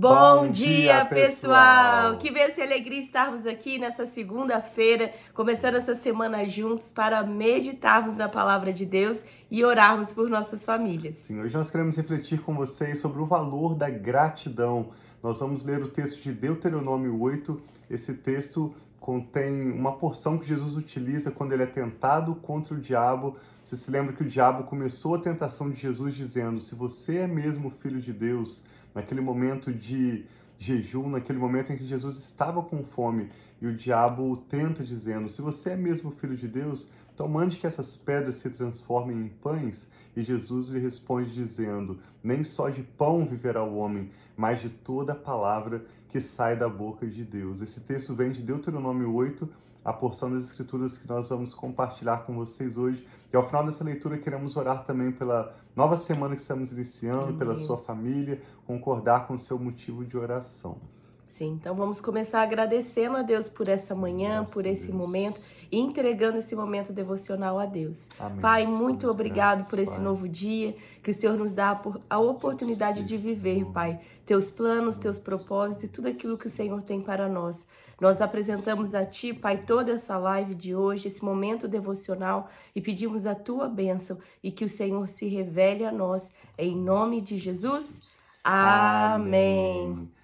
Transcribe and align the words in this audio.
Bom 0.00 0.50
dia, 0.50 1.04
pessoal! 1.04 2.16
Que 2.16 2.30
bênção 2.30 2.64
e 2.64 2.66
alegria 2.66 3.02
estarmos 3.02 3.44
aqui 3.44 3.78
nessa 3.78 4.06
segunda-feira, 4.06 5.12
começando 5.34 5.74
essa 5.74 5.94
semana 5.94 6.48
juntos 6.48 6.90
para 6.90 7.22
meditarmos 7.22 8.16
na 8.16 8.26
palavra 8.26 8.72
de 8.72 8.86
Deus 8.86 9.22
e 9.50 9.62
orarmos 9.62 10.10
por 10.10 10.30
nossas 10.30 10.64
famílias. 10.64 11.16
Sim, 11.16 11.42
hoje 11.42 11.54
nós 11.54 11.70
queremos 11.70 11.98
refletir 11.98 12.40
com 12.40 12.54
vocês 12.54 12.98
sobre 12.98 13.20
o 13.20 13.26
valor 13.26 13.74
da 13.74 13.90
gratidão. 13.90 14.88
Nós 15.22 15.38
vamos 15.38 15.64
ler 15.64 15.82
o 15.82 15.88
texto 15.88 16.22
de 16.22 16.32
Deuteronômio 16.32 17.20
8. 17.20 17.60
Esse 17.90 18.14
texto 18.14 18.74
contém 18.98 19.70
uma 19.70 19.92
porção 19.92 20.38
que 20.38 20.46
Jesus 20.46 20.76
utiliza 20.76 21.30
quando 21.30 21.52
ele 21.52 21.62
é 21.62 21.66
tentado 21.66 22.34
contra 22.34 22.74
o 22.74 22.80
diabo. 22.80 23.36
Você 23.62 23.76
se 23.76 23.90
lembra 23.90 24.14
que 24.14 24.22
o 24.22 24.28
diabo 24.28 24.64
começou 24.64 25.14
a 25.14 25.18
tentação 25.18 25.68
de 25.68 25.78
Jesus 25.78 26.14
dizendo: 26.14 26.58
Se 26.60 26.74
você 26.74 27.18
é 27.18 27.26
mesmo 27.26 27.70
filho 27.70 28.00
de 28.00 28.14
Deus, 28.14 28.62
naquele 28.94 29.20
momento 29.20 29.70
de 29.72 30.24
jejum, 30.58 31.10
naquele 31.10 31.38
momento 31.38 31.70
em 31.72 31.76
que 31.76 31.84
Jesus 31.84 32.16
estava 32.16 32.62
com 32.62 32.82
fome 32.82 33.30
e 33.60 33.66
o 33.66 33.76
diabo 33.76 34.30
o 34.30 34.36
tenta 34.38 34.82
dizendo: 34.82 35.28
Se 35.28 35.42
você 35.42 35.70
é 35.70 35.76
mesmo 35.76 36.10
filho 36.12 36.34
de 36.34 36.48
Deus, 36.48 36.90
então 37.20 37.28
mande 37.28 37.58
que 37.58 37.66
essas 37.66 37.98
pedras 37.98 38.36
se 38.36 38.48
transformem 38.48 39.14
em 39.14 39.28
pães. 39.28 39.90
E 40.16 40.22
Jesus 40.22 40.70
lhe 40.70 40.80
responde 40.80 41.30
dizendo: 41.30 41.98
Nem 42.22 42.42
só 42.42 42.70
de 42.70 42.82
pão 42.82 43.26
viverá 43.26 43.62
o 43.62 43.76
homem, 43.76 44.10
mas 44.34 44.62
de 44.62 44.70
toda 44.70 45.12
a 45.12 45.16
palavra 45.16 45.84
que 46.08 46.18
sai 46.18 46.56
da 46.56 46.66
boca 46.66 47.06
de 47.06 47.22
Deus. 47.22 47.60
Esse 47.60 47.82
texto 47.82 48.14
vem 48.14 48.30
de 48.30 48.40
Deuteronômio 48.40 49.14
8, 49.14 49.46
a 49.84 49.92
porção 49.92 50.32
das 50.32 50.44
escrituras 50.44 50.96
que 50.96 51.06
nós 51.06 51.28
vamos 51.28 51.52
compartilhar 51.52 52.24
com 52.24 52.34
vocês 52.34 52.78
hoje. 52.78 53.06
E 53.30 53.36
ao 53.36 53.46
final 53.46 53.66
dessa 53.66 53.84
leitura 53.84 54.16
queremos 54.16 54.56
orar 54.56 54.86
também 54.86 55.12
pela 55.12 55.54
nova 55.76 55.98
semana 55.98 56.34
que 56.34 56.40
estamos 56.40 56.72
iniciando, 56.72 57.24
Amém. 57.24 57.36
pela 57.36 57.54
sua 57.54 57.76
família, 57.76 58.40
concordar 58.66 59.26
com 59.26 59.34
o 59.34 59.38
seu 59.38 59.58
motivo 59.58 60.06
de 60.06 60.16
oração. 60.16 60.78
Sim, 61.26 61.52
então 61.52 61.76
vamos 61.76 62.00
começar 62.00 62.42
agradecendo 62.42 63.16
a 63.16 63.22
Deus 63.22 63.48
por 63.48 63.68
essa 63.68 63.94
manhã, 63.94 64.40
Nossa, 64.40 64.54
por 64.54 64.66
esse 64.66 64.86
Deus. 64.86 64.96
momento 64.96 65.40
e 65.70 65.78
entregando 65.78 66.38
esse 66.38 66.54
momento 66.54 66.92
devocional 66.92 67.58
a 67.58 67.66
Deus. 67.66 68.06
Amém. 68.18 68.40
Pai, 68.40 68.66
muito 68.66 69.06
obrigado 69.08 69.58
graças, 69.58 69.70
por 69.70 69.78
esse 69.78 69.94
Pai. 69.94 70.02
novo 70.02 70.28
dia 70.28 70.76
que 71.02 71.10
o 71.10 71.14
Senhor 71.14 71.36
nos 71.36 71.52
dá 71.52 71.80
a 72.08 72.18
oportunidade 72.18 73.04
de 73.04 73.16
viver, 73.16 73.64
Pai, 73.66 74.00
teus 74.26 74.50
planos, 74.50 74.98
teus 74.98 75.18
propósitos 75.18 75.84
e 75.84 75.88
tudo 75.88 76.08
aquilo 76.08 76.38
que 76.38 76.46
o 76.46 76.50
Senhor 76.50 76.82
tem 76.82 77.00
para 77.00 77.28
nós. 77.28 77.66
Nós 78.00 78.20
apresentamos 78.22 78.94
a 78.94 79.04
Ti, 79.04 79.34
Pai, 79.34 79.58
toda 79.58 79.92
essa 79.92 80.16
live 80.16 80.54
de 80.54 80.74
hoje, 80.74 81.08
esse 81.08 81.22
momento 81.22 81.68
devocional 81.68 82.48
e 82.74 82.80
pedimos 82.80 83.26
a 83.26 83.34
Tua 83.34 83.68
bênção 83.68 84.18
e 84.42 84.50
que 84.50 84.64
o 84.64 84.68
Senhor 84.68 85.06
se 85.08 85.28
revele 85.28 85.84
a 85.84 85.92
nós. 85.92 86.32
Em 86.56 86.74
nome 86.74 87.20
de 87.20 87.36
Jesus. 87.36 88.18
Amém. 88.42 89.92
Amém. 89.92 90.19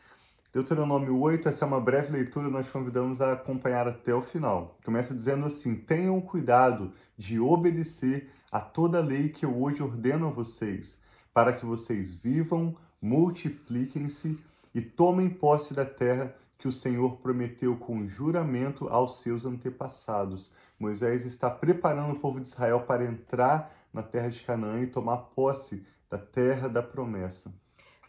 Deuteronômio 0.57 1.21
8, 1.21 1.51
essa 1.51 1.67
é 1.67 1.69
uma 1.69 1.79
breve 1.79 2.11
leitura, 2.11 2.49
nós 2.49 2.67
convidamos 2.67 3.21
a 3.21 3.35
acompanhar 3.35 3.87
até 3.87 4.15
o 4.15 4.23
final. 4.23 4.79
Começa 4.83 5.15
dizendo 5.15 5.45
assim: 5.45 5.75
Tenham 5.75 6.19
cuidado 6.19 6.95
de 7.15 7.39
obedecer 7.39 8.31
a 8.51 8.59
toda 8.59 8.97
a 8.97 9.03
lei 9.03 9.29
que 9.29 9.45
eu 9.45 9.55
hoje 9.55 9.83
ordeno 9.83 10.29
a 10.29 10.31
vocês, 10.31 11.03
para 11.35 11.53
que 11.53 11.67
vocês 11.67 12.15
vivam, 12.15 12.75
multipliquem-se 13.03 14.41
e 14.75 14.81
tomem 14.81 15.29
posse 15.29 15.75
da 15.75 15.85
terra 15.85 16.35
que 16.57 16.67
o 16.67 16.73
Senhor 16.73 17.19
prometeu 17.19 17.77
com 17.77 18.09
juramento 18.09 18.89
aos 18.89 19.21
seus 19.21 19.45
antepassados. 19.45 20.55
Moisés 20.81 21.27
está 21.27 21.51
preparando 21.51 22.15
o 22.15 22.19
povo 22.19 22.41
de 22.41 22.49
Israel 22.49 22.81
para 22.81 23.05
entrar 23.05 23.75
na 23.93 24.03
terra 24.03 24.31
de 24.31 24.41
Canaã 24.41 24.81
e 24.81 24.87
tomar 24.87 25.19
posse 25.19 25.87
da 26.09 26.17
terra 26.17 26.67
da 26.67 26.83
promessa. 26.83 27.53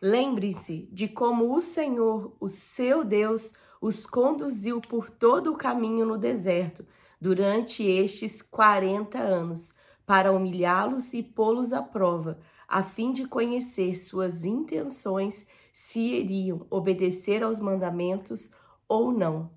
Lembre-se 0.01 0.87
de 0.91 1.07
como 1.07 1.55
o 1.55 1.59
Senhor, 1.59 2.35
o 2.39 2.47
seu 2.47 3.03
Deus, 3.03 3.53
os 3.81 4.05
conduziu 4.05 4.79
por 4.79 5.09
todo 5.09 5.51
o 5.51 5.57
caminho 5.57 6.05
no 6.05 6.19
deserto 6.19 6.85
durante 7.19 7.83
estes 7.83 8.41
40 8.41 9.17
anos, 9.17 9.75
para 10.05 10.31
humilhá-los 10.31 11.13
e 11.13 11.23
pô-los 11.23 11.73
à 11.73 11.81
prova, 11.81 12.39
a 12.67 12.83
fim 12.83 13.11
de 13.11 13.25
conhecer 13.27 13.97
suas 13.97 14.45
intenções, 14.45 15.47
se 15.73 15.99
iriam 15.99 16.67
obedecer 16.69 17.41
aos 17.41 17.59
mandamentos 17.59 18.53
ou 18.87 19.11
não. 19.11 19.49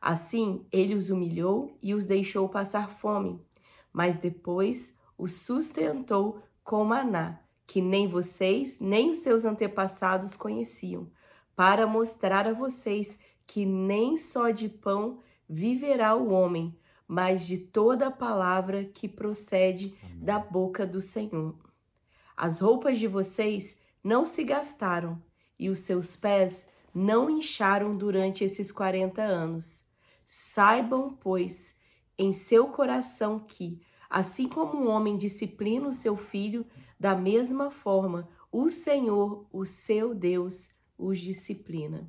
Assim, 0.00 0.66
ele 0.72 0.94
os 0.94 1.10
humilhou 1.10 1.78
e 1.80 1.94
os 1.94 2.06
deixou 2.06 2.48
passar 2.48 2.90
fome, 2.90 3.40
mas 3.92 4.16
depois 4.16 4.98
os 5.16 5.32
sustentou 5.32 6.42
com 6.64 6.84
maná 6.84 7.40
que 7.66 7.80
nem 7.80 8.06
vocês 8.06 8.78
nem 8.80 9.10
os 9.10 9.18
seus 9.18 9.44
antepassados 9.44 10.36
conheciam, 10.36 11.10
para 11.54 11.86
mostrar 11.86 12.46
a 12.46 12.52
vocês 12.52 13.18
que 13.46 13.64
nem 13.64 14.16
só 14.16 14.50
de 14.50 14.68
pão 14.68 15.20
viverá 15.48 16.14
o 16.14 16.30
homem, 16.30 16.76
mas 17.06 17.46
de 17.46 17.58
toda 17.58 18.08
a 18.08 18.10
palavra 18.10 18.84
que 18.84 19.08
procede 19.08 19.96
Amém. 20.02 20.24
da 20.24 20.38
boca 20.38 20.86
do 20.86 21.00
Senhor. 21.00 21.54
As 22.36 22.58
roupas 22.58 22.98
de 22.98 23.06
vocês 23.06 23.78
não 24.02 24.26
se 24.26 24.44
gastaram 24.44 25.22
e 25.58 25.70
os 25.70 25.78
seus 25.80 26.16
pés 26.16 26.68
não 26.94 27.30
incharam 27.30 27.96
durante 27.96 28.44
esses 28.44 28.72
quarenta 28.72 29.22
anos. 29.22 29.84
Saibam, 30.26 31.16
pois, 31.20 31.76
em 32.18 32.32
seu 32.32 32.68
coração 32.68 33.38
que, 33.38 33.80
assim 34.08 34.48
como 34.48 34.76
um 34.76 34.88
homem 34.88 35.16
disciplina 35.16 35.88
o 35.88 35.92
seu 35.92 36.16
filho, 36.16 36.66
da 36.98 37.14
mesma 37.14 37.70
forma, 37.70 38.28
o 38.50 38.70
Senhor, 38.70 39.46
o 39.52 39.64
seu 39.64 40.14
Deus, 40.14 40.70
os 40.96 41.18
disciplina. 41.18 42.06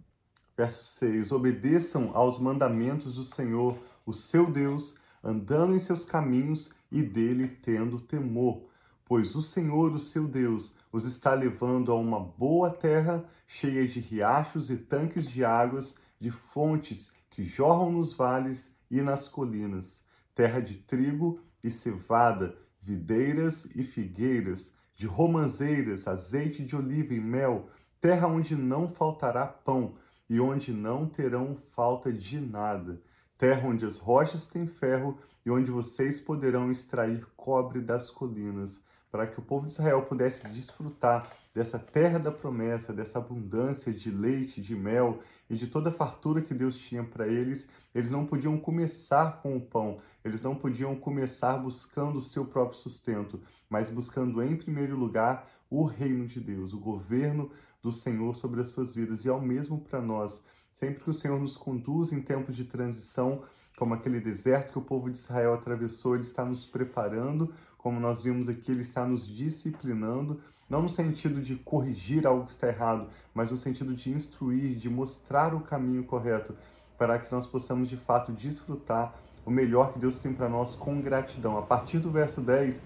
Verso 0.56 0.84
6: 0.86 1.32
Obedeçam 1.32 2.12
aos 2.14 2.40
mandamentos 2.40 3.16
do 3.16 3.24
Senhor, 3.24 3.78
o 4.06 4.14
seu 4.14 4.50
Deus, 4.50 4.98
andando 5.24 5.76
em 5.76 5.80
seus 5.80 6.06
caminhos 6.06 6.72
e 6.92 7.04
dele 7.04 7.48
tendo 7.48 8.00
temor. 8.00 8.64
Pois 9.06 9.36
o 9.36 9.42
Senhor, 9.42 9.94
o 9.94 10.00
seu 10.00 10.28
Deus, 10.28 10.76
os 10.92 11.06
está 11.06 11.34
levando 11.34 11.92
a 11.92 11.96
uma 11.96 12.20
boa 12.20 12.70
terra, 12.70 13.24
cheia 13.46 13.88
de 13.88 14.00
riachos 14.00 14.70
e 14.70 14.78
tanques 14.78 15.30
de 15.30 15.46
águas, 15.46 16.00
de 16.20 16.32
fontes 16.32 17.14
que 17.30 17.46
jorram 17.46 17.92
nos 17.92 18.14
vales 18.14 18.72
e 18.90 19.02
nas 19.02 19.28
colinas, 19.28 20.04
terra 20.34 20.60
de 20.60 20.76
trigo 20.76 21.40
e 21.64 21.70
cevada, 21.70 22.58
videiras 22.82 23.76
e 23.76 23.84
figueiras, 23.84 24.74
de 24.98 25.06
romãzeiras, 25.06 26.08
azeite 26.08 26.66
de 26.66 26.76
oliva 26.76 27.14
e 27.14 27.20
mel, 27.20 27.70
terra 28.02 28.28
onde 28.28 28.56
não 28.56 28.90
faltará 28.90 29.46
pão 29.46 29.94
e 30.28 30.40
onde 30.40 30.74
não 30.74 31.08
terão 31.08 31.56
falta 31.70 32.12
de 32.12 32.40
nada, 32.40 33.00
terra 33.38 33.70
onde 33.70 33.86
as 33.86 34.00
rochas 34.00 34.48
têm 34.48 34.66
ferro 34.66 35.16
e 35.46 35.52
onde 35.52 35.70
vocês 35.70 36.20
poderão 36.20 36.72
extrair 36.72 37.24
cobre 37.38 37.80
das 37.80 38.10
colinas, 38.10 38.82
para 39.12 39.28
que 39.28 39.40
o 39.40 39.44
povo 39.44 39.68
de 39.68 39.74
Israel 39.74 40.02
pudesse 40.02 40.48
desfrutar 40.50 41.32
dessa 41.58 41.80
terra 41.80 42.20
da 42.20 42.32
promessa, 42.32 42.94
dessa 42.94 43.18
abundância 43.18 43.92
de 43.92 44.12
leite, 44.12 44.62
de 44.62 44.76
mel 44.76 45.24
e 45.50 45.56
de 45.56 45.66
toda 45.66 45.90
a 45.90 45.92
fartura 45.92 46.40
que 46.40 46.54
Deus 46.54 46.78
tinha 46.78 47.04
para 47.04 47.28
eles, 47.28 47.68
eles 47.96 48.12
não 48.12 48.28
podiam 48.28 48.60
começar 48.60 49.42
com 49.42 49.58
o 49.58 49.62
pão, 49.62 50.00
eles 50.24 50.40
não 50.40 50.56
podiam 50.56 50.96
começar 50.96 51.58
buscando 51.58 52.20
o 52.20 52.22
seu 52.22 52.46
próprio 52.46 52.78
sustento, 52.78 53.42
mas 53.68 53.90
buscando 53.90 54.44
em 54.44 54.56
primeiro 54.56 54.96
lugar 54.96 55.50
o 55.68 55.84
reino 55.84 56.28
de 56.28 56.40
Deus, 56.40 56.74
o 56.74 56.80
governo 56.80 57.50
do 57.82 57.92
Senhor 57.92 58.36
sobre 58.36 58.62
as 58.62 58.70
suas 58.70 58.94
vidas. 58.94 59.26
E 59.26 59.30
ao 59.30 59.42
mesmo 59.42 59.82
para 59.82 60.00
nós, 60.00 60.46
sempre 60.76 61.04
que 61.04 61.10
o 61.10 61.14
Senhor 61.14 61.40
nos 61.40 61.58
conduz 61.58 62.12
em 62.12 62.22
tempos 62.22 62.56
de 62.56 62.66
transição, 62.66 63.42
como 63.80 63.96
aquele 63.96 64.20
deserto 64.20 64.74
que 64.74 64.80
o 64.80 64.84
povo 64.84 65.10
de 65.10 65.18
Israel 65.18 65.56
atravessou, 65.56 66.14
ele 66.14 66.24
está 66.24 66.46
nos 66.46 66.68
preparando, 66.68 67.52
como 67.80 68.00
nós 68.00 68.24
vimos 68.24 68.48
aqui, 68.48 68.72
ele 68.72 68.82
está 68.82 69.08
nos 69.08 69.28
disciplinando 69.28 70.40
não 70.70 70.82
no 70.82 70.90
sentido 70.90 71.42
de 71.42 71.56
corrigir 71.56 72.28
algo 72.28 72.46
que 72.46 72.52
está 72.52 72.68
errado, 72.68 73.08
mas 73.34 73.52
no 73.52 73.58
sentido 73.58 73.96
de 73.96 74.12
instruir, 74.12 74.76
de 74.76 74.90
mostrar 74.90 75.54
o 75.54 75.62
caminho 75.62 76.04
correto, 76.04 76.56
para 76.98 77.18
que 77.20 77.32
nós 77.32 77.48
possamos 77.48 77.88
de 77.90 77.96
fato 77.96 78.32
desfrutar 78.32 79.16
o 79.46 79.52
melhor 79.52 79.94
que 79.94 80.00
Deus 80.00 80.20
tem 80.20 80.34
para 80.34 80.50
nós 80.50 80.76
com 80.76 81.02
gratidão. 81.02 81.58
A 81.58 81.62
partir 81.62 82.00
do 82.00 82.12
verso 82.12 82.42
10, 82.42 82.82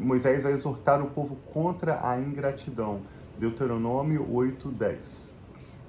Moisés 0.00 0.42
vai 0.42 0.52
exortar 0.52 1.00
o 1.02 1.10
povo 1.10 1.36
contra 1.52 2.04
a 2.06 2.18
ingratidão. 2.18 3.02
Deuteronômio 3.38 4.26
8, 4.32 4.68
10. 4.68 5.34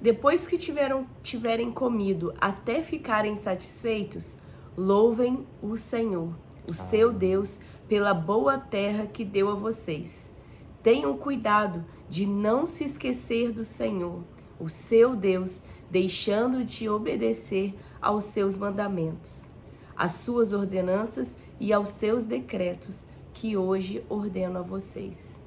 Depois 0.00 0.46
que 0.46 0.56
tiveram, 0.56 1.06
tiverem 1.22 1.72
comido 1.72 2.32
até 2.40 2.82
ficarem 2.82 3.34
satisfeitos, 3.34 4.38
louvem 4.76 5.46
o 5.60 5.76
Senhor, 5.76 6.28
o 6.68 6.72
ah. 6.72 6.74
seu 6.74 7.12
Deus, 7.12 7.58
pela 7.88 8.14
boa 8.14 8.58
terra 8.58 9.06
que 9.06 9.24
deu 9.24 9.48
a 9.48 9.54
vocês 9.54 10.21
Tenham 10.82 11.16
cuidado 11.16 11.84
de 12.10 12.26
não 12.26 12.66
se 12.66 12.84
esquecer 12.84 13.52
do 13.52 13.64
Senhor, 13.64 14.22
o 14.58 14.68
seu 14.68 15.14
Deus, 15.14 15.62
deixando 15.90 16.64
de 16.64 16.88
obedecer 16.88 17.74
aos 18.00 18.24
seus 18.24 18.56
mandamentos, 18.56 19.46
às 19.96 20.14
suas 20.14 20.52
ordenanças 20.52 21.36
e 21.60 21.72
aos 21.72 21.90
seus 21.90 22.26
decretos 22.26 23.06
que 23.32 23.56
hoje 23.56 24.04
ordeno 24.08 24.58
a 24.58 24.62
vocês. 24.62 25.38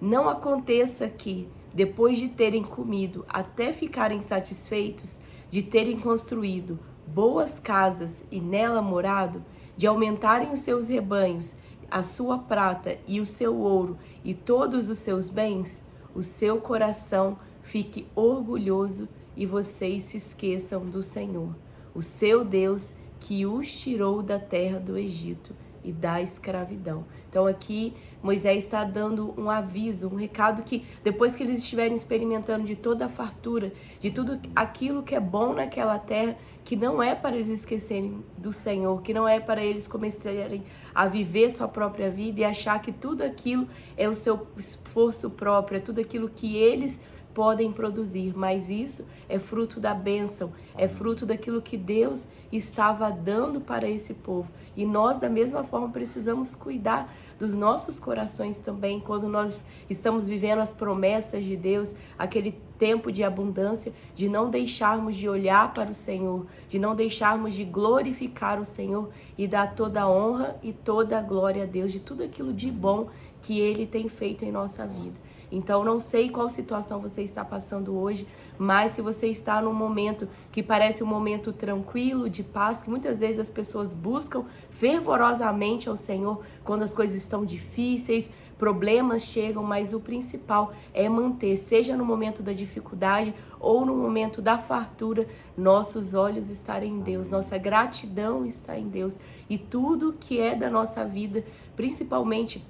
Não 0.00 0.28
aconteça 0.28 1.08
que, 1.08 1.48
depois 1.74 2.18
de 2.18 2.28
terem 2.28 2.62
comido 2.62 3.24
até 3.28 3.72
ficarem 3.72 4.20
satisfeitos, 4.20 5.20
de 5.50 5.62
terem 5.62 5.98
construído 5.98 6.78
boas 7.06 7.58
casas 7.58 8.22
e 8.30 8.40
nela 8.40 8.80
morado, 8.80 9.44
de 9.76 9.86
aumentarem 9.86 10.52
os 10.52 10.60
seus 10.60 10.86
rebanhos, 10.86 11.56
a 11.90 12.02
sua 12.02 12.38
prata 12.38 12.98
e 13.06 13.20
o 13.20 13.26
seu 13.26 13.56
ouro 13.56 13.98
e 14.24 14.34
todos 14.34 14.88
os 14.90 14.98
seus 14.98 15.28
bens, 15.28 15.82
o 16.14 16.22
seu 16.22 16.60
coração 16.60 17.38
fique 17.62 18.06
orgulhoso 18.14 19.08
e 19.36 19.46
vocês 19.46 20.04
se 20.04 20.16
esqueçam 20.16 20.84
do 20.84 21.02
Senhor, 21.02 21.54
o 21.94 22.02
seu 22.02 22.44
Deus 22.44 22.92
que 23.20 23.46
os 23.46 23.70
tirou 23.70 24.22
da 24.22 24.38
terra 24.38 24.78
do 24.78 24.96
Egito 24.98 25.54
e 25.84 25.92
da 25.92 26.20
escravidão. 26.20 27.04
Então 27.28 27.46
aqui 27.46 27.94
Moisés 28.22 28.64
está 28.64 28.84
dando 28.84 29.32
um 29.38 29.48
aviso, 29.48 30.08
um 30.08 30.16
recado 30.16 30.62
que 30.62 30.84
depois 31.04 31.36
que 31.36 31.42
eles 31.42 31.60
estiverem 31.60 31.96
experimentando 31.96 32.64
de 32.64 32.74
toda 32.74 33.06
a 33.06 33.08
fartura, 33.08 33.72
de 34.00 34.10
tudo 34.10 34.40
aquilo 34.54 35.02
que 35.02 35.14
é 35.14 35.20
bom 35.20 35.54
naquela 35.54 35.98
terra, 35.98 36.36
que 36.64 36.76
não 36.76 37.02
é 37.02 37.14
para 37.14 37.36
eles 37.36 37.48
esquecerem 37.48 38.22
do 38.36 38.52
Senhor, 38.52 39.00
que 39.02 39.14
não 39.14 39.26
é 39.26 39.40
para 39.40 39.64
eles 39.64 39.86
começarem 39.86 40.64
a 40.94 41.06
viver 41.06 41.50
sua 41.50 41.68
própria 41.68 42.10
vida 42.10 42.40
e 42.40 42.44
achar 42.44 42.82
que 42.82 42.92
tudo 42.92 43.22
aquilo 43.22 43.68
é 43.96 44.08
o 44.08 44.14
seu 44.14 44.46
esforço 44.56 45.30
próprio, 45.30 45.78
é 45.78 45.80
tudo 45.80 46.00
aquilo 46.00 46.28
que 46.28 46.56
eles 46.56 47.00
podem 47.38 47.70
produzir, 47.70 48.36
mas 48.36 48.68
isso 48.68 49.06
é 49.28 49.38
fruto 49.38 49.78
da 49.78 49.94
bênção, 49.94 50.52
é 50.76 50.88
fruto 50.88 51.24
daquilo 51.24 51.62
que 51.62 51.76
Deus 51.76 52.26
estava 52.50 53.12
dando 53.12 53.60
para 53.60 53.88
esse 53.88 54.12
povo. 54.12 54.50
E 54.76 54.84
nós, 54.84 55.18
da 55.18 55.28
mesma 55.28 55.62
forma, 55.62 55.88
precisamos 55.88 56.56
cuidar 56.56 57.14
dos 57.38 57.54
nossos 57.54 58.00
corações 58.00 58.58
também, 58.58 58.98
quando 58.98 59.28
nós 59.28 59.64
estamos 59.88 60.26
vivendo 60.26 60.58
as 60.58 60.72
promessas 60.72 61.44
de 61.44 61.56
Deus, 61.56 61.94
aquele 62.18 62.50
tempo 62.76 63.12
de 63.12 63.22
abundância, 63.22 63.92
de 64.16 64.28
não 64.28 64.50
deixarmos 64.50 65.16
de 65.16 65.28
olhar 65.28 65.72
para 65.72 65.92
o 65.92 65.94
Senhor, 65.94 66.44
de 66.68 66.76
não 66.76 66.96
deixarmos 66.96 67.54
de 67.54 67.64
glorificar 67.64 68.60
o 68.60 68.64
Senhor 68.64 69.10
e 69.38 69.46
dar 69.46 69.76
toda 69.76 70.02
a 70.02 70.10
honra 70.10 70.58
e 70.60 70.72
toda 70.72 71.16
a 71.16 71.22
glória 71.22 71.62
a 71.62 71.66
Deus 71.66 71.92
de 71.92 72.00
tudo 72.00 72.24
aquilo 72.24 72.52
de 72.52 72.68
bom 72.68 73.06
que 73.40 73.60
Ele 73.60 73.86
tem 73.86 74.08
feito 74.08 74.44
em 74.44 74.50
nossa 74.50 74.84
vida. 74.84 75.27
Então, 75.50 75.84
não 75.84 75.98
sei 75.98 76.28
qual 76.28 76.48
situação 76.48 77.00
você 77.00 77.22
está 77.22 77.44
passando 77.44 77.98
hoje, 77.98 78.26
mas 78.58 78.92
se 78.92 79.00
você 79.00 79.28
está 79.28 79.62
num 79.62 79.72
momento 79.72 80.28
que 80.52 80.62
parece 80.62 81.02
um 81.02 81.06
momento 81.06 81.52
tranquilo, 81.52 82.28
de 82.28 82.42
paz, 82.42 82.82
que 82.82 82.90
muitas 82.90 83.20
vezes 83.20 83.38
as 83.38 83.50
pessoas 83.50 83.94
buscam 83.94 84.44
fervorosamente 84.70 85.88
ao 85.88 85.96
Senhor 85.96 86.42
quando 86.64 86.82
as 86.82 86.92
coisas 86.92 87.16
estão 87.16 87.44
difíceis, 87.44 88.30
problemas 88.58 89.22
chegam, 89.22 89.62
mas 89.62 89.92
o 89.92 90.00
principal 90.00 90.72
é 90.92 91.08
manter, 91.08 91.56
seja 91.56 91.96
no 91.96 92.04
momento 92.04 92.42
da 92.42 92.52
dificuldade 92.52 93.32
ou 93.60 93.86
no 93.86 93.96
momento 93.96 94.42
da 94.42 94.58
fartura, 94.58 95.26
nossos 95.56 96.12
olhos 96.12 96.50
estarem 96.50 96.94
em 96.94 97.00
Deus, 97.00 97.30
nossa 97.30 97.56
gratidão 97.56 98.44
está 98.44 98.76
em 98.76 98.88
Deus. 98.88 99.20
E 99.48 99.56
tudo 99.56 100.12
que 100.12 100.40
é 100.40 100.54
da 100.54 100.68
nossa 100.68 101.04
vida, 101.04 101.44
principalmente 101.76 102.66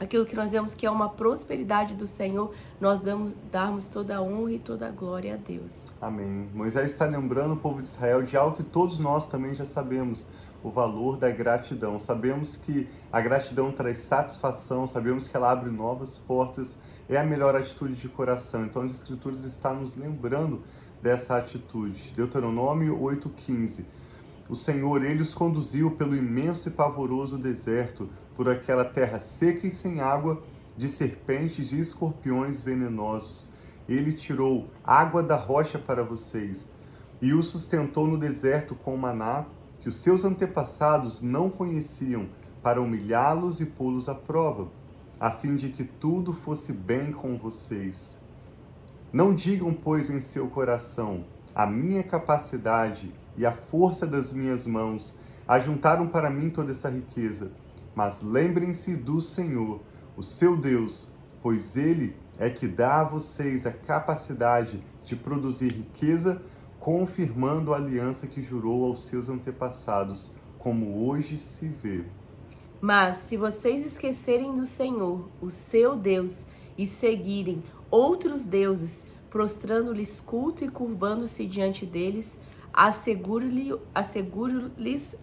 aquilo 0.00 0.24
que 0.24 0.36
nós 0.36 0.52
vemos 0.52 0.74
que 0.74 0.86
é 0.86 0.90
uma 0.90 1.08
prosperidade 1.08 1.94
do 1.94 2.06
Senhor, 2.06 2.54
nós 2.80 3.00
damos, 3.00 3.34
darmos 3.50 3.88
toda 3.88 4.16
a 4.16 4.22
honra 4.22 4.52
e 4.52 4.58
toda 4.58 4.88
a 4.88 4.90
glória 4.90 5.34
a 5.34 5.36
Deus. 5.36 5.92
Amém. 6.00 6.48
Moisés 6.54 6.92
está 6.92 7.06
lembrando 7.06 7.54
o 7.54 7.56
povo 7.56 7.82
de 7.82 7.88
Israel 7.88 8.22
de 8.22 8.36
algo 8.36 8.56
que 8.56 8.62
todos 8.62 8.98
nós 8.98 9.26
também 9.26 9.54
já 9.54 9.64
sabemos, 9.64 10.26
o 10.62 10.70
valor 10.70 11.16
da 11.16 11.30
gratidão. 11.30 11.98
Sabemos 11.98 12.56
que 12.56 12.88
a 13.12 13.20
gratidão 13.20 13.72
traz 13.72 13.98
satisfação, 13.98 14.86
sabemos 14.86 15.28
que 15.28 15.36
ela 15.36 15.50
abre 15.50 15.70
novas 15.70 16.18
portas, 16.18 16.76
é 17.08 17.16
a 17.16 17.24
melhor 17.24 17.54
atitude 17.56 17.94
de 17.94 18.08
coração. 18.08 18.64
Então 18.64 18.82
as 18.82 18.90
escrituras 18.90 19.44
estão 19.44 19.80
nos 19.80 19.96
lembrando 19.96 20.62
dessa 21.02 21.36
atitude. 21.36 22.12
Deuteronômio 22.14 22.98
8:15 22.98 23.84
o 24.48 24.56
Senhor, 24.56 25.04
ele 25.04 25.20
os 25.20 25.34
conduziu 25.34 25.90
pelo 25.90 26.16
imenso 26.16 26.68
e 26.68 26.72
pavoroso 26.72 27.36
deserto, 27.36 28.08
por 28.38 28.48
aquela 28.48 28.84
terra 28.84 29.18
seca 29.18 29.66
e 29.66 29.70
sem 29.72 30.00
água, 30.00 30.40
de 30.76 30.88
serpentes 30.88 31.72
e 31.72 31.80
escorpiões 31.80 32.60
venenosos. 32.60 33.50
Ele 33.88 34.12
tirou 34.12 34.68
água 34.84 35.24
da 35.24 35.34
rocha 35.34 35.76
para 35.76 36.04
vocês 36.04 36.70
e 37.20 37.34
os 37.34 37.48
sustentou 37.48 38.06
no 38.06 38.16
deserto 38.16 38.76
com 38.76 38.96
maná 38.96 39.44
que 39.80 39.88
os 39.88 39.96
seus 39.96 40.24
antepassados 40.24 41.20
não 41.20 41.50
conheciam, 41.50 42.28
para 42.62 42.80
humilhá-los 42.80 43.60
e 43.60 43.66
pô-los 43.66 44.08
à 44.08 44.14
prova, 44.14 44.68
a 45.18 45.32
fim 45.32 45.56
de 45.56 45.70
que 45.70 45.82
tudo 45.82 46.32
fosse 46.32 46.72
bem 46.72 47.10
com 47.10 47.36
vocês. 47.36 48.20
Não 49.12 49.34
digam, 49.34 49.74
pois, 49.74 50.10
em 50.10 50.20
seu 50.20 50.46
coração: 50.46 51.24
a 51.52 51.66
minha 51.66 52.04
capacidade 52.04 53.12
e 53.36 53.44
a 53.44 53.50
força 53.50 54.06
das 54.06 54.32
minhas 54.32 54.64
mãos 54.64 55.18
ajuntaram 55.48 56.06
para 56.06 56.30
mim 56.30 56.50
toda 56.50 56.70
essa 56.70 56.88
riqueza. 56.88 57.50
Mas 57.98 58.22
lembrem-se 58.22 58.94
do 58.94 59.20
Senhor, 59.20 59.80
o 60.16 60.22
seu 60.22 60.56
Deus, 60.56 61.10
pois 61.42 61.76
Ele 61.76 62.14
é 62.38 62.48
que 62.48 62.68
dá 62.68 63.00
a 63.00 63.04
vocês 63.04 63.66
a 63.66 63.72
capacidade 63.72 64.80
de 65.04 65.16
produzir 65.16 65.72
riqueza, 65.72 66.40
confirmando 66.78 67.74
a 67.74 67.76
aliança 67.76 68.28
que 68.28 68.40
jurou 68.40 68.84
aos 68.84 69.02
seus 69.02 69.28
antepassados, 69.28 70.32
como 70.60 71.08
hoje 71.08 71.36
se 71.36 71.66
vê. 71.66 72.04
Mas 72.80 73.16
se 73.16 73.36
vocês 73.36 73.84
esquecerem 73.84 74.54
do 74.54 74.64
Senhor, 74.64 75.28
o 75.40 75.50
seu 75.50 75.96
Deus, 75.96 76.46
e 76.78 76.86
seguirem 76.86 77.64
outros 77.90 78.44
deuses, 78.44 79.04
prostrando-lhes 79.28 80.20
culto 80.20 80.62
e 80.62 80.68
curvando-se 80.68 81.44
diante 81.48 81.84
deles, 81.84 82.38
Asseguro-lhes 82.78 83.74
asseguro 83.92 84.70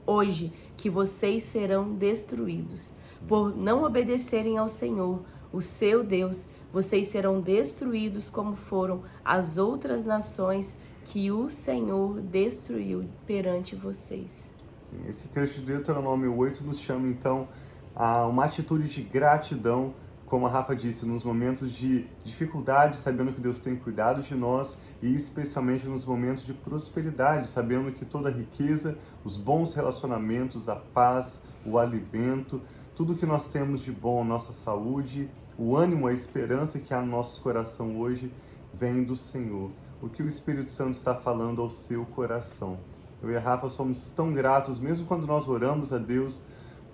hoje 0.06 0.52
que 0.76 0.90
vocês 0.90 1.42
serão 1.46 1.96
destruídos. 1.96 2.92
Por 3.30 3.56
não 3.56 3.86
obedecerem 3.86 4.58
ao 4.58 4.68
Senhor, 4.68 5.24
o 5.54 5.62
seu 5.62 6.04
Deus, 6.04 6.50
vocês 6.74 7.08
serão 7.08 7.40
destruídos 7.40 8.30
como 8.30 8.58
foram 8.58 9.04
as 9.24 9.58
outras 9.58 10.04
nações 10.04 10.78
que 11.06 11.32
o 11.32 11.50
Senhor 11.50 12.20
destruiu 12.20 13.06
perante 13.26 13.74
vocês. 13.74 14.52
Sim, 14.82 15.00
esse 15.08 15.30
texto 15.30 15.62
de 15.62 15.68
Deuteronômio 15.68 16.36
8 16.36 16.62
nos 16.62 16.78
chama 16.78 17.08
então 17.08 17.48
a 17.96 18.28
uma 18.28 18.44
atitude 18.44 18.90
de 18.90 19.02
gratidão 19.02 19.94
como 20.26 20.48
a 20.48 20.50
Rafa 20.50 20.76
disse, 20.76 21.06
nos 21.06 21.24
momentos 21.24 21.72
de 21.72 22.08
dificuldade, 22.24 22.98
sabendo 22.98 23.32
que 23.32 23.40
Deus 23.40 23.60
tem 23.60 23.76
cuidado 23.76 24.22
de 24.22 24.34
nós 24.34 24.80
e 25.02 25.14
especialmente 25.14 25.86
nos 25.86 26.04
momentos 26.04 26.44
de 26.44 26.54
prosperidade, 26.54 27.48
sabendo 27.48 27.92
que 27.92 28.04
toda 28.04 28.30
a 28.30 28.32
riqueza, 28.32 28.98
os 29.24 29.38
bons 29.38 29.74
relacionamentos, 29.74 30.68
a 30.68 30.76
paz, 30.76 31.42
o 31.64 31.78
alimento, 31.78 32.60
tudo 32.96 33.16
que 33.16 33.26
nós 33.26 33.48
temos 33.48 33.82
de 33.82 33.92
bom, 33.92 34.24
nossa 34.24 34.52
saúde, 34.52 35.30
o 35.58 35.76
ânimo, 35.76 36.08
a 36.08 36.14
esperança 36.14 36.80
que 36.80 36.94
há 36.94 37.02
no 37.02 37.08
nosso 37.08 37.42
coração 37.42 38.00
hoje 38.00 38.32
vem 38.74 39.04
do 39.04 39.16
Senhor. 39.16 39.70
O 40.02 40.10
que 40.10 40.24
o 40.24 40.28
Espírito 40.28 40.70
Santo 40.70 40.94
está 40.94 41.14
falando 41.14 41.62
ao 41.62 41.70
seu 41.70 42.04
coração. 42.06 42.80
Eu 43.22 43.32
e 43.32 43.38
a 43.38 43.40
Rafa 43.40 43.70
somos 43.70 44.10
tão 44.10 44.34
gratos, 44.34 44.80
mesmo 44.80 45.06
quando 45.06 45.26
nós 45.28 45.48
oramos 45.48 45.94
a 45.94 45.98
Deus 45.98 46.42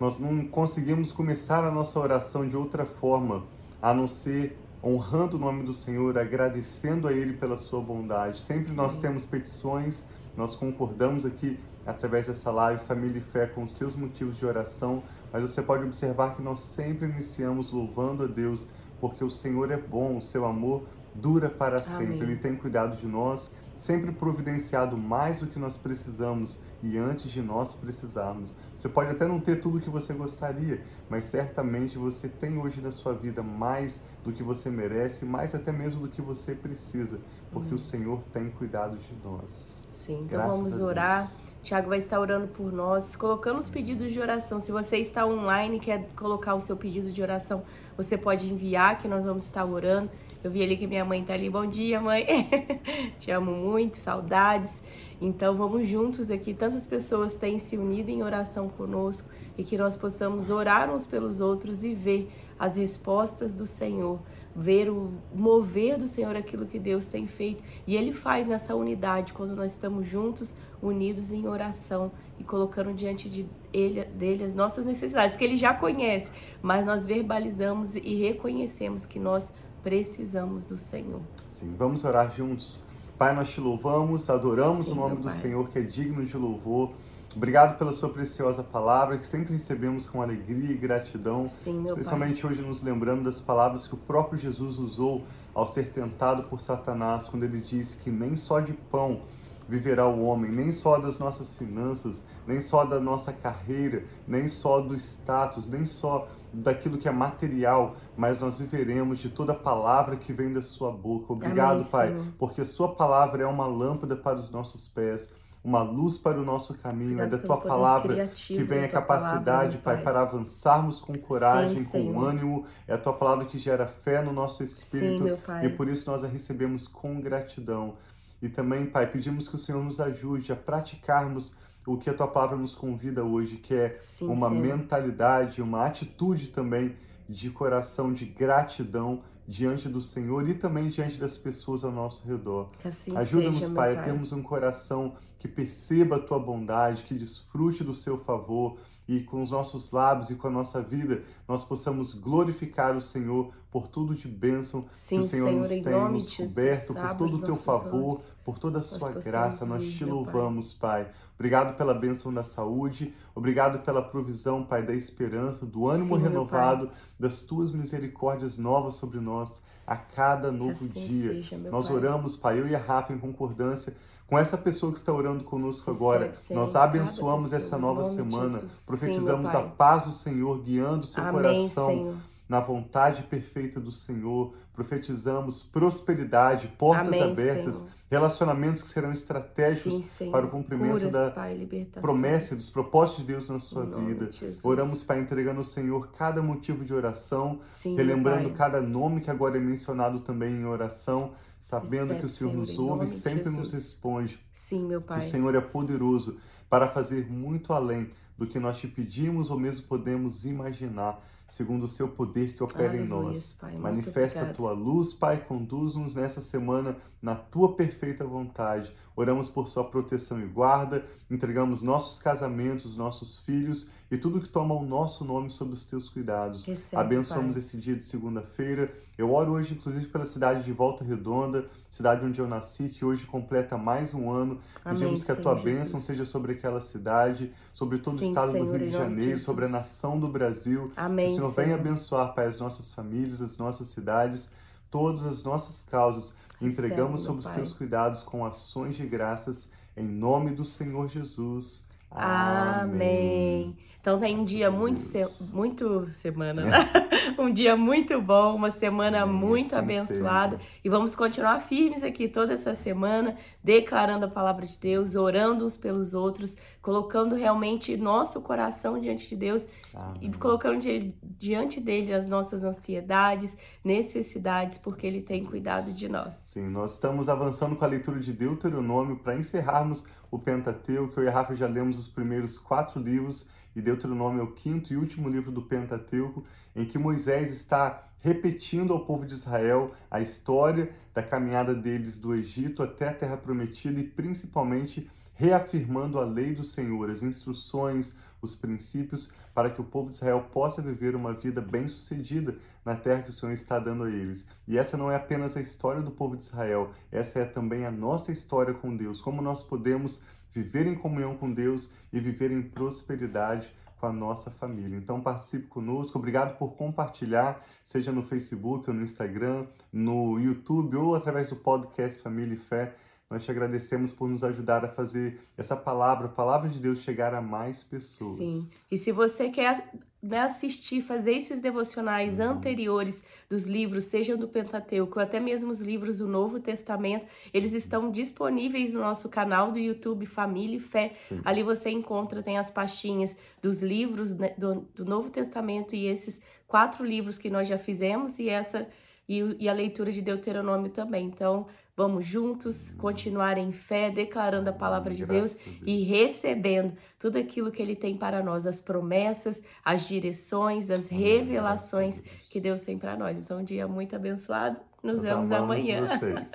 nós 0.02 0.18
não 0.18 0.48
conseguimos 0.48 1.12
começar 1.12 1.64
a 1.64 1.70
nossa 1.70 2.00
oração 2.00 2.50
de 2.50 2.56
outra 2.56 2.88
forma 2.88 3.44
a 3.80 3.94
não 3.94 4.08
ser 4.08 4.58
honrando 4.84 5.38
o 5.38 5.40
nome 5.40 5.62
do 5.62 5.76
Senhor, 5.76 6.18
agradecendo 6.18 7.08
a 7.08 7.14
Ele 7.14 7.34
pela 7.34 7.56
sua 7.56 7.80
bondade. 7.80 8.42
Sempre 8.42 8.74
nós 8.74 8.98
temos 8.98 9.26
petições, 9.26 10.04
nós 10.36 10.56
concordamos 10.56 11.24
aqui 11.24 11.60
através 11.86 12.26
dessa 12.26 12.50
live 12.50 12.84
Família 12.84 13.20
e 13.20 13.22
Fé 13.22 13.46
com 13.46 13.68
seus 13.68 13.96
motivos 13.96 14.38
de 14.38 14.44
oração, 14.44 15.04
mas 15.32 15.44
você 15.44 15.62
pode 15.62 15.84
observar 15.84 16.36
que 16.36 16.42
nós 16.42 16.62
sempre 16.62 17.08
iniciamos 17.08 17.70
louvando 17.70 18.24
a 18.24 18.28
Deus, 18.28 18.68
porque 19.00 19.24
o 19.24 19.30
Senhor 19.30 19.70
é 19.70 19.78
bom, 19.78 20.18
o 20.18 20.22
seu 20.22 20.48
amor 20.48 20.82
dura 21.14 21.48
para 21.48 21.80
Amém. 21.80 22.08
sempre. 22.08 22.26
Ele 22.26 22.38
tem 22.38 22.56
cuidado 22.56 22.98
de 22.98 23.06
nós 23.06 23.52
sempre 23.78 24.12
providenciado 24.12 24.98
mais 24.98 25.42
do 25.42 25.48
que 25.48 25.60
nós 25.60 25.78
precisamos 25.78 26.60
e 26.82 26.98
antes 26.98 27.32
de 27.32 27.42
nós 27.42 27.74
precisarmos. 27.74 28.56
Você 28.76 28.90
pode 28.90 29.12
até 29.12 29.28
não 29.28 29.40
ter 29.42 29.58
tudo 29.58 29.78
o 29.78 29.82
que 29.82 29.90
você 29.90 30.14
gostaria, 30.14 30.86
mas 31.10 31.26
certamente 31.26 31.98
você 31.98 32.30
tem 32.30 32.58
hoje 32.58 32.82
na 32.82 32.92
sua 32.92 33.14
vida 33.14 33.44
mais 33.44 34.06
do 34.24 34.34
que 34.34 34.44
você 34.44 34.70
merece, 34.72 35.26
mais 35.26 35.54
até 35.56 35.72
mesmo 35.72 36.02
do 36.02 36.10
que 36.12 36.22
você 36.22 36.56
precisa, 36.56 37.24
porque 37.52 37.74
hum. 37.74 37.76
o 37.76 37.80
Senhor 37.80 38.24
tem 38.26 38.52
cuidado 38.52 38.98
de 39.00 39.16
nós. 39.16 39.91
Sim, 40.06 40.24
então 40.26 40.40
Graças 40.40 40.60
vamos 40.60 40.82
orar. 40.82 41.30
Tiago 41.62 41.90
vai 41.90 42.00
estar 42.00 42.20
orando 42.20 42.48
por 42.48 42.74
nós, 42.74 43.16
colocando 43.16 43.60
os 43.60 43.70
pedidos 43.70 44.12
de 44.12 44.20
oração. 44.20 44.60
Se 44.60 44.72
você 44.72 44.98
está 44.98 45.28
online 45.28 45.78
e 45.78 45.80
quer 45.80 46.10
colocar 46.16 46.56
o 46.56 46.60
seu 46.60 46.76
pedido 46.76 47.12
de 47.12 47.22
oração, 47.22 47.62
você 47.96 48.18
pode 48.18 48.52
enviar 48.52 48.98
que 48.98 49.08
nós 49.08 49.26
vamos 49.26 49.46
estar 49.46 49.64
orando. 49.64 50.10
Eu 50.44 50.50
vi 50.50 50.64
ali 50.64 50.76
que 50.76 50.88
minha 50.88 51.06
mãe 51.06 51.24
tá 51.24 51.36
ali. 51.36 51.52
Bom 51.52 51.68
dia, 51.68 52.02
mãe. 52.02 52.26
Te 53.20 53.30
amo 53.30 53.52
muito, 53.52 53.96
saudades. 53.98 54.82
Então 55.22 55.56
vamos 55.56 55.88
juntos 55.88 56.32
aqui. 56.32 56.52
Tantas 56.52 56.88
pessoas 56.88 57.38
têm 57.38 57.60
se 57.60 57.78
unido 57.78 58.10
em 58.10 58.24
oração 58.24 58.70
conosco 58.70 59.30
e 59.56 59.64
que 59.64 59.78
nós 59.78 59.96
possamos 59.96 60.50
orar 60.50 60.92
uns 60.92 61.06
pelos 61.06 61.40
outros 61.40 61.84
e 61.84 61.94
ver 61.94 62.32
as 62.58 62.76
respostas 62.76 63.54
do 63.54 63.68
Senhor 63.68 64.20
ver 64.56 64.90
o 64.90 65.12
mover 65.34 65.98
do 65.98 66.08
Senhor 66.08 66.36
aquilo 66.36 66.66
que 66.66 66.80
Deus 66.80 67.08
tem 67.08 67.28
feito. 67.28 67.64
E 67.88 67.96
Ele 67.96 68.12
faz 68.12 68.48
nessa 68.48 68.76
unidade, 68.76 69.34
quando 69.34 69.56
nós 69.56 69.72
estamos 69.72 70.08
juntos, 70.08 70.56
unidos 70.82 71.32
em 71.32 71.48
oração 71.48 72.12
e 72.40 72.44
colocando 72.44 72.94
diante 72.94 73.30
de 73.30 73.48
ele, 73.72 74.04
dele 74.06 74.44
as 74.44 74.54
nossas 74.54 74.86
necessidades, 74.86 75.36
que 75.36 75.44
Ele 75.44 75.56
já 75.56 75.74
conhece, 75.74 76.32
mas 76.62 76.86
nós 76.86 77.06
verbalizamos 77.06 77.96
e 77.96 78.16
reconhecemos 78.16 79.06
que 79.06 79.20
nós 79.20 79.54
precisamos 79.84 80.66
do 80.66 80.78
Senhor. 80.78 81.22
Sim, 81.48 81.74
vamos 81.78 82.04
orar 82.04 82.32
juntos. 82.32 82.84
Pai, 83.22 83.36
nós 83.36 83.52
te 83.52 83.62
louvamos, 83.62 84.32
adoramos 84.32 84.88
Sim, 84.88 84.94
o 84.94 84.96
nome 84.96 85.18
do 85.18 85.26
Pai. 85.26 85.32
Senhor 85.32 85.70
que 85.70 85.78
é 85.78 85.84
digno 85.84 86.26
de 86.26 86.36
louvor. 86.36 86.92
Obrigado 87.36 87.78
pela 87.78 87.94
sua 87.94 88.10
preciosa 88.10 88.64
palavra, 88.64 89.16
que 89.16 89.28
sempre 89.28 89.54
recebemos 89.54 90.08
com 90.08 90.24
alegria 90.24 90.72
e 90.72 90.76
gratidão, 90.76 91.46
Sim, 91.46 91.84
especialmente 91.84 92.48
hoje 92.48 92.64
nos 92.64 92.82
lembrando 92.82 93.24
das 93.24 93.40
palavras 93.40 93.86
que 93.86 93.94
o 93.94 93.98
próprio 93.98 94.40
Jesus 94.40 94.80
usou 94.80 95.24
ao 95.54 95.68
ser 95.68 95.92
tentado 95.92 96.46
por 96.46 96.60
Satanás, 96.60 97.28
quando 97.28 97.44
ele 97.44 97.62
disse 97.62 97.96
que 97.98 98.10
nem 98.10 98.36
só 98.36 98.60
de 98.60 98.74
pão 98.74 99.22
viverá 99.68 100.08
o 100.08 100.24
homem, 100.24 100.52
nem 100.52 100.72
só 100.72 100.98
das 100.98 101.20
nossas 101.20 101.56
finanças, 101.56 102.26
nem 102.46 102.60
só 102.60 102.84
da 102.86 103.00
nossa 103.00 103.32
carreira, 103.32 104.04
nem 104.28 104.48
só 104.48 104.82
do 104.82 104.96
status, 104.96 105.68
nem 105.68 105.86
só 105.86 106.28
daquilo 106.54 106.98
que 106.98 107.08
é 107.08 107.12
material, 107.12 107.96
mas 108.18 108.40
nós 108.40 108.60
viveremos 108.60 109.20
de 109.20 109.30
toda 109.30 109.54
palavra 109.54 110.18
que 110.18 110.34
vem 110.34 110.52
da 110.52 110.62
sua 110.62 110.92
boca. 110.92 111.32
Obrigado, 111.32 111.80
Amém, 111.80 111.92
Pai, 111.92 112.08
Senhor. 112.10 112.26
porque 112.38 112.62
a 112.62 112.66
sua 112.66 112.94
palavra 112.96 113.44
é 113.44 113.48
uma 113.48 113.66
lâmpada 113.66 114.16
para 114.16 114.38
os 114.38 114.50
nossos 114.50 114.88
pés 114.88 115.32
uma 115.64 115.84
luz 115.84 116.18
para 116.18 116.40
o 116.40 116.44
nosso 116.44 116.74
caminho, 116.74 117.14
Obrigado 117.14 117.36
é 117.36 117.38
da 117.38 117.46
tua 117.46 117.58
palavra 117.58 118.28
que 118.28 118.64
vem 118.64 118.84
a 118.84 118.90
capacidade, 118.90 119.78
palavra, 119.78 119.78
Pai, 119.78 119.96
Pai, 119.96 120.04
para 120.04 120.22
avançarmos 120.22 121.00
com 121.00 121.14
coragem, 121.14 121.84
Sim, 121.84 122.14
com 122.14 122.20
ânimo. 122.20 122.66
É 122.88 122.94
a 122.94 122.98
tua 122.98 123.14
palavra 123.14 123.46
que 123.46 123.60
gera 123.60 123.86
fé 123.86 124.22
no 124.22 124.34
nosso 124.34 124.64
espírito 124.64 125.24
Sim, 125.24 125.66
e 125.66 125.70
por 125.70 125.88
isso 125.88 126.10
nós 126.10 126.24
a 126.24 126.28
recebemos 126.28 126.88
com 126.88 127.22
gratidão. 127.22 127.96
E 128.42 128.50
também, 128.50 128.86
Pai, 128.86 129.10
pedimos 129.10 129.48
que 129.48 129.56
o 129.56 129.60
Senhor 129.60 129.84
nos 129.84 130.00
ajude 130.00 130.52
a 130.52 130.56
praticarmos 130.56 131.56
o 131.86 131.98
que 131.98 132.10
a 132.10 132.14
tua 132.14 132.28
palavra 132.28 132.58
nos 132.58 132.74
convida 132.74 133.24
hoje, 133.24 133.58
que 133.58 133.74
é 133.74 133.98
Sim, 134.02 134.28
uma 134.28 134.50
mentalidade, 134.50 135.62
uma 135.62 135.86
atitude 135.86 136.50
também 136.50 136.96
de 137.28 137.50
coração 137.50 138.14
de 138.14 138.26
gratidão 138.26 139.24
diante 139.48 139.90
do 139.90 140.02
Senhor 140.02 140.48
e 140.48 140.54
também 140.54 140.90
diante 140.90 141.20
das 141.20 141.38
pessoas 141.38 141.84
ao 141.84 141.92
nosso 141.92 142.28
redor. 142.28 142.70
Assim 142.86 143.16
Ajuda-nos, 143.16 143.70
Pai, 143.70 143.94
Pai, 143.94 143.98
a 143.98 144.04
termos 144.04 144.32
um 144.32 144.42
coração 144.42 145.16
que 145.40 145.48
perceba 145.48 146.18
a 146.18 146.20
tua 146.20 146.40
bondade, 146.40 147.04
que 147.04 147.14
desfrute 147.14 147.84
do 147.84 147.94
seu 147.94 148.18
favor 148.18 148.78
e 149.12 149.24
com 149.24 149.44
os 149.44 149.52
nossos 149.52 149.92
lábios 149.92 150.30
e 150.30 150.36
com 150.36 150.48
a 150.48 150.52
nossa 150.52 150.82
vida 150.82 151.24
nós 151.46 151.64
possamos 151.64 152.14
glorificar 152.14 152.96
o 152.96 153.02
Senhor 153.02 153.52
por 153.70 153.88
tudo 153.88 154.16
de 154.16 154.28
bênção 154.28 154.86
Sim, 154.94 155.18
que 155.18 155.22
o 155.22 155.24
Senhor, 155.24 155.48
Senhor 155.48 155.60
nos 155.60 155.70
tem 155.70 156.12
nos 156.12 156.38
coberto, 156.38 156.94
por 156.94 157.16
todo 157.16 157.36
o 157.36 157.42
teu 157.42 157.56
favor, 157.58 158.14
olhos. 158.14 158.32
por 158.46 158.58
toda 158.58 158.80
a 158.80 158.82
sua 158.82 159.12
graça. 159.12 159.66
Nós 159.66 159.84
te 159.84 160.06
louvamos, 160.06 160.74
pai. 160.74 161.06
pai. 161.06 161.14
Obrigado 161.36 161.76
pela 161.76 161.94
bênção 161.94 162.34
da 162.34 162.44
saúde, 162.44 163.14
obrigado 163.34 163.80
pela 163.80 164.02
provisão, 164.02 164.64
Pai, 164.64 164.86
da 164.86 164.94
esperança, 164.94 165.66
do 165.66 165.90
ânimo 165.90 166.16
Sim, 166.16 166.22
renovado, 166.22 166.92
das 167.20 167.42
tuas 167.42 167.72
misericórdias 167.72 168.60
novas 168.60 168.96
sobre 168.96 169.20
nós 169.20 169.64
a 169.88 169.98
cada 169.98 170.52
novo 170.52 170.86
assim 170.86 171.08
dia. 171.08 171.34
Seja, 171.34 171.58
nós 171.58 171.88
pai. 171.88 171.96
oramos, 171.98 172.36
Pai, 172.36 172.60
eu 172.60 172.68
e 172.68 172.76
a 172.76 172.80
Rafa 172.80 173.12
em 173.12 173.18
concordância 173.18 173.96
com 174.32 174.40
essa 174.40 174.58
pessoa 174.58 174.94
que 174.94 174.98
está 174.98 175.12
orando 175.12 175.44
conosco 175.44 175.92
agora. 175.92 176.32
nós 176.52 176.74
abençoamos 176.74 177.52
essa 177.52 177.78
nova 177.78 178.06
semana, 178.06 178.66
profetizamos 179.02 179.56
a 179.56 179.62
paz 179.62 180.06
do 180.06 180.12
Senhor 180.12 180.62
guiando 180.62 181.04
o 181.04 181.08
seu 181.08 181.24
Amém, 181.24 181.34
coração. 181.34 181.88
Senhor 181.88 182.18
na 182.52 182.60
vontade 182.60 183.24
perfeita 183.24 183.80
do 183.80 183.94
Senhor, 183.94 184.54
profetizamos 184.74 185.64
prosperidade, 185.64 186.68
portas 186.78 187.08
Amém, 187.08 187.24
abertas, 187.24 187.76
Senhor. 187.78 187.92
relacionamentos 188.10 188.82
que 188.82 188.90
serão 188.90 189.14
estratégicos 189.14 190.04
Sim, 190.04 190.32
para 190.32 190.46
o 190.46 190.50
cumprimento 190.50 190.96
Curas, 190.96 191.12
da 191.14 191.32
pai, 191.32 191.66
promessa, 192.02 192.54
dos 192.54 192.70
propósitos 192.70 193.22
de 193.22 193.32
Deus 193.32 193.48
na 193.48 193.62
sua 193.62 193.86
vida. 193.86 194.30
Oramos, 194.64 195.02
Pai, 195.02 195.22
entregando 195.22 195.60
ao 195.60 195.64
Senhor 195.64 196.10
cada 196.12 196.42
motivo 196.42 196.84
de 196.84 196.94
oração, 196.94 197.58
Sim, 197.62 197.96
relembrando 197.96 198.50
pai. 198.50 198.58
cada 198.58 198.82
nome 198.82 199.22
que 199.22 199.32
agora 199.32 199.56
é 199.56 199.62
mencionado 199.62 200.20
também 200.20 200.54
em 200.54 200.66
oração, 200.66 201.32
sabendo 201.58 202.20
que 202.20 202.26
o 202.26 202.30
Senhor, 202.30 202.52
Senhor, 202.52 202.60
nos 202.60 202.78
ouve 202.78 203.06
e 203.06 203.08
sempre 203.08 203.46
Jesus. 203.46 203.58
nos 203.58 203.72
responde. 203.72 204.38
Sim, 204.54 204.88
meu 204.88 205.02
Pai. 205.02 205.20
O 205.20 205.24
Senhor 205.24 205.56
é 205.56 205.62
poderoso 205.62 206.38
para 206.70 206.90
fazer 206.90 207.32
muito 207.32 207.72
além 207.72 208.12
do 208.38 208.48
que 208.48 208.60
nós 208.60 208.78
te 208.78 208.88
pedimos 208.88 209.50
ou 209.50 209.60
mesmo 209.60 209.88
podemos 209.88 210.46
imaginar 210.46 211.24
segundo 211.52 211.84
o 211.84 211.88
seu 211.88 212.08
poder 212.08 212.56
que 212.56 212.64
opera 212.64 212.88
Aleluia, 212.88 213.06
em 213.06 213.08
nós. 213.10 213.58
Pai, 213.60 213.78
Manifesta 213.78 214.42
a 214.44 214.54
tua 214.54 214.72
luz, 214.72 215.14
Pai, 215.14 215.38
conduz-nos 215.38 216.16
nessa 216.16 216.40
semana 216.40 216.96
na 217.22 217.36
tua 217.36 217.76
perfeita 217.76 218.26
vontade. 218.26 218.96
Oramos 219.16 219.50
por 219.50 219.68
sua 219.68 219.84
proteção 219.84 220.40
e 220.40 220.46
guarda, 220.46 221.06
entregamos 221.30 221.82
nossos 221.82 222.18
casamentos, 222.20 222.96
nossos 222.96 223.38
filhos 223.40 223.90
e 224.10 224.18
tudo 224.18 224.40
que 224.42 224.48
toma 224.50 224.74
o 224.74 224.86
nosso 224.86 225.24
nome 225.26 225.50
sob 225.50 225.74
os 225.74 225.86
teus 225.86 226.10
cuidados. 226.10 226.66
Recebe, 226.66 227.02
Abençoamos 227.02 227.56
Pai. 227.56 227.60
esse 227.60 227.78
dia 227.78 227.96
de 227.96 228.04
segunda-feira. 228.04 228.92
Eu 229.18 229.32
oro 229.34 229.52
hoje, 229.54 229.74
inclusive, 229.74 230.08
pela 230.08 230.26
cidade 230.26 230.64
de 230.64 230.72
Volta 230.72 231.04
Redonda, 231.04 231.70
cidade 231.90 232.26
onde 232.26 232.40
eu 232.40 232.48
nasci, 232.48 232.90
que 232.90 233.04
hoje 233.06 233.26
completa 233.26 233.78
mais 233.78 234.14
um 234.14 234.30
ano. 234.30 234.60
Amém, 234.84 235.00
Pedimos 235.00 235.24
que 235.24 235.32
a 235.32 235.36
tua 235.36 235.54
Senhor 235.54 235.64
bênção 235.64 235.86
Jesus. 236.00 236.04
seja 236.06 236.26
sobre 236.26 236.54
aquela 236.54 236.82
cidade, 236.82 237.54
sobre 237.74 238.00
todo 238.00 238.18
Sim, 238.18 238.26
o 238.26 238.30
estado 238.30 238.52
Senhor, 238.54 238.66
do 238.66 238.72
Rio 238.78 238.88
de 238.88 238.92
Janeiro, 238.92 239.40
sobre 239.40 239.66
a 239.66 239.70
nação 239.70 240.20
do 240.20 240.28
Brasil. 240.28 240.92
Amém, 240.96 241.26
o 241.28 241.30
Senhor 241.30 241.52
venha 241.52 241.68
Senhor. 241.68 241.80
abençoar, 241.80 242.34
Pai, 242.34 242.48
as 242.48 242.60
nossas 242.60 242.94
famílias, 242.94 243.42
as 243.42 243.58
nossas 243.58 243.88
cidades, 243.90 244.50
todas 244.92 245.26
as 245.26 245.44
nossas 245.44 245.84
causas. 245.84 246.36
Entregamos 246.62 247.22
Recebe, 247.22 247.26
sob 247.26 247.40
os 247.40 247.50
teus 247.50 247.74
cuidados 247.74 248.22
com 248.22 248.46
ações 248.46 248.96
de 248.96 249.08
graças, 249.08 249.68
em 249.98 250.06
nome 250.06 250.52
do 250.52 250.64
Senhor 250.64 251.08
Jesus. 251.08 251.90
Amém. 252.12 253.76
Então 254.02 254.20
tem 254.20 254.36
um 254.40 254.44
dia 254.44 254.72
muito, 254.72 255.00
se- 255.00 255.54
muito 255.54 256.10
semana, 256.12 256.66
né? 256.66 256.72
um 257.38 257.54
dia 257.54 257.78
muito 257.78 258.20
bom, 258.20 258.56
uma 258.56 258.72
semana 258.72 259.22
Amém, 259.22 259.36
muito 259.36 259.76
abençoada. 259.76 260.58
seja. 260.58 260.70
E 260.84 260.90
vamos 260.90 261.16
continuar 261.16 261.60
firmes 261.60 262.02
aqui 262.04 262.28
toda 262.28 262.54
essa 262.56 262.74
semana, 262.74 263.38
declarando 263.64 264.26
a 264.26 264.30
palavra 264.30 264.66
de 264.66 264.76
Deus, 264.80 265.14
orando 265.14 265.68
uns 265.68 265.78
pelos 265.78 266.16
outros, 266.16 266.58
colocando 266.82 267.36
realmente 267.36 267.96
nosso 267.96 268.42
coração 268.42 269.00
diante 269.00 269.30
de 269.30 269.36
Deus 269.36 269.66
e 269.66 269.70
Amém. 269.96 270.32
colocando 270.32 270.80
di- 270.80 271.14
diante 271.38 271.80
dele 271.80 272.12
as 272.12 272.28
nossas 272.28 272.64
ansiedades, 272.64 273.56
necessidades, 273.84 274.80
porque 274.80 275.06
ele 275.06 275.22
tem 275.22 275.44
cuidado 275.46 275.94
de 275.94 276.10
nós. 276.10 276.34
Sim, 276.46 276.70
nós 276.70 276.94
estamos 276.94 277.30
avançando 277.30 277.76
com 277.76 277.86
a 277.86 277.88
leitura 277.88 278.20
de 278.20 278.34
Deuteronômio 278.34 279.18
para 279.18 279.36
encerrarmos 279.38 280.06
o 280.32 280.40
Pentateuco. 280.40 281.20
Eu 281.20 281.26
e 281.26 281.28
a 281.28 281.32
Rafa 281.32 281.56
já 281.56 281.68
lemos 281.68 282.00
os 282.00 282.08
primeiros 282.08 282.58
quatro 282.58 283.00
livros 283.00 283.50
e 283.76 283.82
Deuteronômio 283.92 284.40
é 284.40 284.44
o 284.44 284.52
quinto 284.52 284.94
e 284.94 284.98
último 284.98 285.28
livro 285.28 285.52
do 285.52 285.62
Pentateuco, 285.62 286.46
em 286.74 286.86
que 286.86 286.98
Moisés 286.98 287.52
está 287.52 288.08
repetindo 288.22 288.94
ao 288.94 289.06
povo 289.06 289.26
de 289.26 289.34
Israel 289.34 289.94
a 290.10 290.22
história 290.22 290.90
da 291.14 291.22
caminhada 291.22 291.76
deles 291.76 292.18
do 292.18 292.34
Egito 292.34 292.82
até 292.82 293.10
a 293.10 293.14
Terra 293.14 293.36
Prometida 293.36 294.00
e 294.00 294.04
principalmente 294.04 295.10
reafirmando 295.34 296.20
a 296.20 296.26
lei 296.26 296.54
do 296.54 296.64
Senhor, 296.64 297.10
as 297.10 297.22
instruções, 297.22 298.16
os 298.42 298.56
princípios 298.56 299.34
para 299.54 299.70
que 299.70 299.82
o 299.82 299.84
povo 299.84 300.10
de 300.10 300.16
Israel 300.16 300.48
possa 300.54 300.82
viver 300.82 301.16
uma 301.16 301.34
vida 301.34 301.60
bem-sucedida 301.60 302.58
na 302.86 302.96
terra 302.96 303.24
que 303.24 303.30
o 303.30 303.34
Senhor 303.34 303.52
está 303.52 303.78
dando 303.78 304.04
a 304.04 304.10
eles. 304.10 304.48
E 304.68 304.78
essa 304.78 304.96
não 304.96 305.12
é 305.12 305.16
apenas 305.16 305.58
a 305.58 305.62
história 305.62 306.02
do 306.02 306.12
povo 306.12 306.38
de 306.38 306.44
Israel, 306.44 306.92
essa 307.12 307.40
é 307.40 307.46
também 307.46 307.86
a 307.86 307.92
nossa 307.92 308.32
história 308.32 308.74
com 308.74 308.96
Deus, 308.96 309.20
como 309.20 309.42
nós 309.42 309.64
podemos 309.64 310.24
viver 310.54 310.88
em 310.88 310.96
comunhão 310.96 311.36
com 311.38 311.52
Deus 311.52 311.92
e 312.12 312.20
viver 312.20 312.52
em 312.52 312.62
prosperidade 312.62 313.72
com 314.00 314.08
a 314.08 314.12
nossa 314.12 314.50
família. 314.50 314.98
Então 314.98 315.22
participe 315.22 315.68
conosco, 315.68 316.18
obrigado 316.18 316.58
por 316.58 316.76
compartilhar, 316.76 317.64
seja 317.84 318.12
no 318.12 318.24
Facebook 318.24 318.90
ou 318.90 318.96
no 318.96 319.04
Instagram, 319.04 319.68
no 319.94 320.40
YouTube 320.40 320.98
ou 320.98 321.16
através 321.16 321.50
do 321.50 321.56
podcast 321.56 322.22
Família 322.22 322.56
e 322.56 322.58
Fé. 322.58 322.96
Nós 323.32 323.46
te 323.46 323.50
agradecemos 323.50 324.12
por 324.12 324.28
nos 324.28 324.44
ajudar 324.44 324.84
a 324.84 324.90
fazer 324.90 325.40
essa 325.58 325.76
palavra, 325.76 326.28
a 326.28 326.30
palavra 326.30 326.68
de 326.68 326.82
Deus, 326.82 327.00
chegar 327.00 327.34
a 327.34 327.42
mais 327.42 327.82
pessoas. 327.82 328.38
Sim. 328.38 328.70
E 328.92 328.98
se 328.98 329.14
você 329.14 329.50
quer 329.50 329.90
né, 330.22 330.40
assistir, 330.42 331.02
fazer 331.02 331.32
esses 331.34 331.62
devocionais 331.62 332.40
Uhum. 332.40 332.52
anteriores 332.52 333.24
dos 333.50 333.64
livros, 333.64 334.04
sejam 334.04 334.38
do 334.38 334.50
Pentateuco, 334.50 335.18
ou 335.18 335.24
até 335.24 335.40
mesmo 335.40 335.72
os 335.72 335.80
livros 335.80 336.18
do 336.18 336.28
Novo 336.28 336.60
Testamento, 336.60 337.26
eles 337.54 337.72
estão 337.74 338.12
disponíveis 338.12 338.94
no 338.94 339.00
nosso 339.00 339.30
canal 339.30 339.72
do 339.72 339.80
YouTube 339.80 340.26
Família 340.26 340.76
e 340.76 340.82
Fé. 340.82 341.14
Sim. 341.16 341.42
Ali 341.46 341.64
você 341.64 341.90
encontra, 341.90 342.44
tem 342.44 342.58
as 342.58 342.70
pastinhas 342.70 343.36
dos 343.62 343.82
livros 343.82 344.36
né, 344.36 344.54
do, 344.58 344.82
do 344.94 345.06
Novo 345.06 345.30
Testamento 345.30 345.96
e 345.96 346.06
esses 346.06 346.42
quatro 346.68 347.06
livros 347.06 347.38
que 347.38 347.50
nós 347.50 347.68
já 347.68 347.78
fizemos 347.78 348.38
e 348.40 348.50
essa 348.50 348.88
e, 349.28 349.56
e 349.60 349.70
a 349.70 349.74
leitura 349.74 350.12
de 350.12 350.22
Deuteronômio 350.22 350.92
também. 350.92 351.26
Então, 351.26 351.68
vamos 351.96 352.26
juntos 352.26 352.92
continuar 352.92 353.58
em 353.58 353.72
fé, 353.72 354.10
declarando 354.10 354.70
a 354.70 354.74
palavra 354.74 355.14
de 355.14 355.26
Deus, 355.26 355.54
Deus, 355.54 355.78
e 355.86 356.04
recebendo 356.04 356.94
tudo 357.20 357.38
aquilo 357.38 357.72
que 357.72 357.82
Ele 357.82 357.96
tem 357.96 358.18
para 358.18 358.44
nós, 358.44 358.66
as 358.66 358.82
promessas, 358.82 359.64
as 359.84 360.08
direções, 360.08 360.90
as 360.90 361.08
revelações 361.08 362.22
que 362.50 362.60
Deus 362.60 362.82
tem 362.82 362.98
para 362.98 363.16
nós. 363.16 363.38
Então, 363.38 363.60
um 363.60 363.64
dia 363.64 363.88
muito 363.88 364.16
abençoado. 364.16 364.78
Nos, 365.04 365.16
Nos 365.16 365.24
vemos 365.24 365.52
amanhã. 365.52 366.04